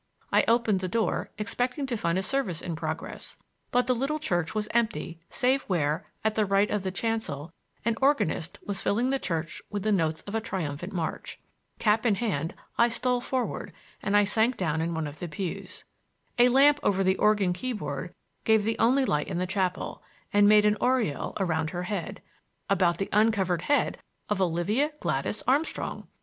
[0.31, 3.37] I opened the door, expecting to find a service in progress;
[3.69, 7.51] but the little church was empty save where, at the right of the chancel,
[7.85, 11.39] an organist was filling the church with the notes of a triumphant march.
[11.77, 15.85] Cap in hand I stole forward and sank down in one of the pews.
[16.39, 18.11] A lamp over the organ keyboard
[18.43, 20.01] gave the only light in the chapel,
[20.33, 22.23] and made an aureole about her head,—
[22.71, 23.99] about the uncovered head
[24.29, 26.07] of Olivia Gladys Armstrong!